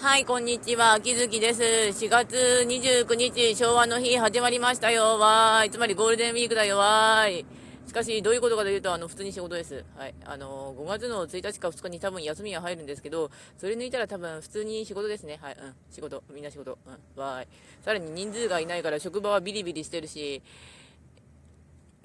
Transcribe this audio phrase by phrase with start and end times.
[0.00, 0.92] はい、こんにちは。
[0.92, 1.60] 秋月です。
[1.60, 5.18] 4月29日、昭和の日始まりましたよ。
[5.18, 5.70] わーい。
[5.70, 6.78] つまりゴールデンウィークだよ。
[6.78, 7.46] わーい。
[7.84, 9.84] しかし、どういうことかというと、あの、普通に仕事です。
[9.96, 10.14] はい。
[10.24, 15.40] あの、5月の1日か2日に多分休みが入るんですけど、それ抜いたら多分普通に仕事ですね。
[15.42, 15.56] はい。
[15.60, 15.74] うん。
[15.90, 16.22] 仕事。
[16.32, 16.78] みんな仕事。
[16.86, 17.20] うん。
[17.20, 17.48] わーい。
[17.84, 20.40] さらに人数がいないから職場はビリビリしてるし、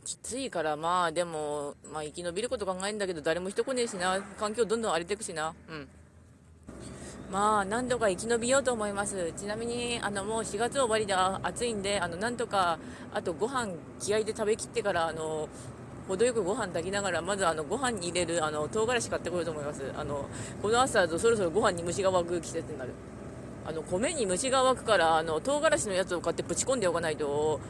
[0.03, 4.19] きついから、まあ、でも、まあ、生き延びること考えるんだけど、誰も人来ねえしな。
[4.39, 5.53] 環境どんどん荒れてくしな。
[5.69, 5.87] うん。
[7.33, 9.33] まあ、なんとか生き延びようと思います。
[9.35, 12.77] ちなみに、あの、もう4月終わりで暑いんで、あの、なんとか、
[13.11, 13.69] あとご飯
[13.99, 15.49] 気合で食べきってから、あの、
[16.07, 19.81] 程よくご飯炊きながら、まずあのご飯に入れるあの唐辛子買ってこようと思います。
[19.97, 20.25] あの
[20.61, 22.91] この朝だとそろそろご飯に虫が湧く季節になる。
[23.65, 27.61] あの米に虫が湧くからあの唐辛子のやつを買ってぶち込んでおかないと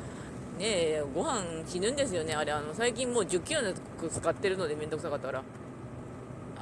[0.58, 3.72] ねえご飯死ぬんですよねあれあの最近もう1 0キロの
[4.10, 5.44] 使ってるので面倒くさかったから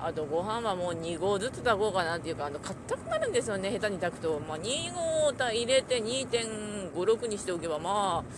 [0.03, 4.39] あとご飯はもう2合ずつ炊こうかなっていうか、あの、硬くなるんですよね、下手に炊くと。
[4.39, 8.31] まあ、2合入れて2.56にしておけば、まあ、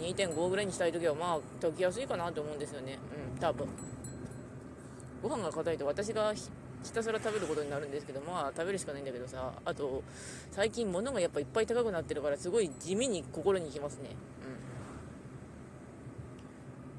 [0.00, 2.98] 2.5ぐらいにしたいときは、まあ、炊きやすいかなと思うんですよね。
[3.34, 3.68] うん、多分。
[5.22, 6.50] ご飯が硬いと私がひ
[6.92, 10.02] たすら食べることになるんですけど、まあ、食べるしかないんだけどさ、あと、
[10.52, 14.16] 最近物がやっぱいっぱい高くなってるから、すごい地味に心にきますね。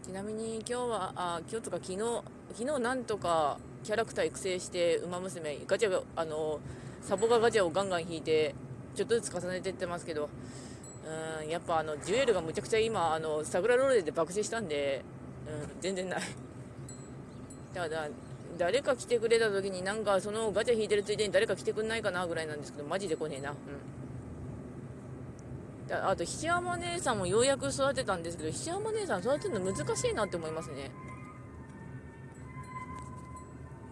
[0.03, 0.11] うん。
[0.11, 1.99] ちなみに今日は、あ、今日とか昨日、
[2.53, 6.59] 昨日なんとか、キャラクター育成して馬娘ガチャあの
[7.03, 8.55] サボがガチャをガンガン引いて
[8.95, 10.27] ちょっとずつ重ねていってますけど
[11.43, 15.05] うんやっぱあのジュエルがむちゃくちゃ今あの桜ローレで爆死したんで、
[15.47, 16.21] うん、全然ない。
[17.75, 18.07] ただ
[18.57, 23.51] 誰か来てくれた時になんかそのガチャ引いてるついでに誰か来てくんないかなぐらいなんですけどマジで来ねえな。
[23.51, 23.55] うん。
[25.93, 30.89] あと、菱山姉さんもようやく育てたんですけど、菱山姉さん育てるの難しいなって思いますね。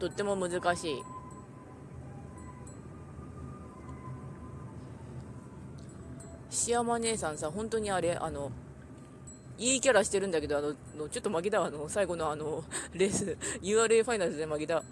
[0.04, 1.04] とっても難しい。
[6.52, 8.52] 石山姉さんさ本当にあれあの
[9.58, 10.74] いいキャラしてるんだけどあの
[11.08, 14.84] ちょっと負けたあの最後のあの レース URA ファイナルで負けた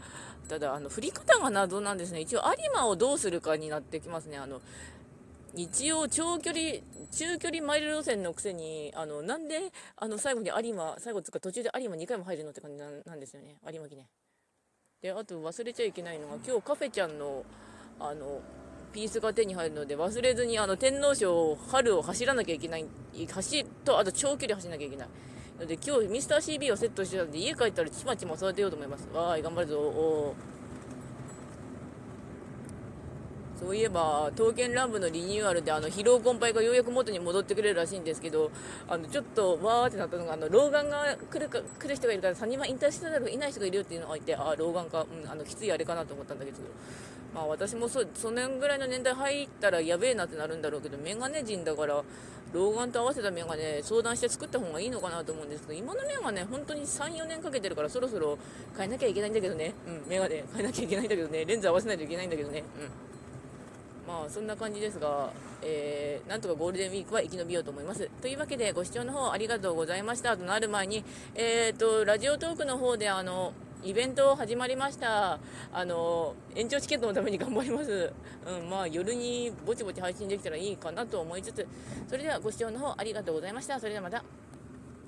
[0.47, 2.21] ただあの振り方が謎なんですね。
[2.21, 4.37] 一応有馬をどうするかになってきますね。
[4.37, 4.61] あの
[5.53, 6.79] 一応長距離
[7.11, 13.57] 中距離マイル路線のくせにあのなんであの最後に有馬最後っつか途中で有馬2回も入るのって感じなんですよね。
[13.69, 14.07] 有馬記念。
[15.01, 17.43] であと忘れちゃいけないのが今日カフェちゃんの
[17.99, 18.39] あの
[18.93, 22.85] ピースが手に入るので忘れずにあの天皇賞春を走らなきゃいけない
[23.33, 25.07] 走とあと長距離走らなきゃいけない
[25.59, 29.07] ので今日ミスター CB をセットしてたんで家帰ったらちまちま育てようと思います。
[29.11, 30.51] わーい頑張るぞおー
[33.61, 38.49] そういえば、刀剣乱舞のリニューアルで、あの、疲労困憊がようやく元に戻ってくれるらしいんですけど、
[38.89, 46.57] あの、ちょっと、わーってなったのが、あの、老眼が来るか、来る人がいるから、3人は引退してたらいない人がいるよっていうのがいて、ああ、老眼か、うん、あの、きついあれかなと思ったんだけど、
[47.35, 52.03] まあ私もそ、そのぐらいの年代入ったらやべえなってなるんだろうけど、メガネ人だから、
[52.53, 58.39] 老眼と合わせたメガネ相談して作った方がいいのかなと思うんですけど、今のメガネ本当に3、4年かけてるからそろそろ
[58.75, 59.73] 変えなきゃいけないんだけどね。
[59.87, 61.45] うん、メガネ変えなきゃいけないんだけどね。
[61.45, 62.63] レンズ合わせないといけないんだけどね。
[62.79, 63.10] うん。
[64.07, 65.31] まあそんな感じですが、
[65.61, 68.09] えー、なんとかゴールデンウィークは生き延びようと思います。
[68.21, 71.03] というわけでご視聴の方ありがとうございましたとなる前に、
[71.35, 73.53] えーと、ラジオトークの方であの、
[73.83, 75.39] イベント始まりました。
[75.73, 78.13] あの、延長チケットのために頑張ります。
[78.45, 81.67] うん、まあ夜にぼちぼち配信できたらいいかなと思いつつ、
[82.07, 83.79] それではご視聴の方ありがとうございました。
[83.79, 84.23] それではまた。